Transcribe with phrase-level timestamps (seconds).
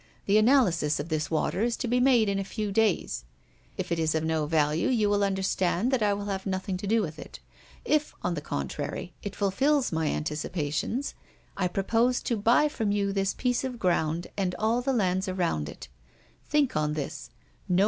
[0.25, 3.23] The analysis of this water is to be made in a few days.
[3.77, 6.87] If it is of no value, you will understand that I will have nothing to
[6.87, 7.39] do with it;
[7.85, 11.13] if, on the contrary, it fulfills my anticipations,
[11.55, 15.69] I propose to buy from you this piece of ground, and all the lands around
[15.69, 15.87] it.
[16.47, 17.29] Think on this.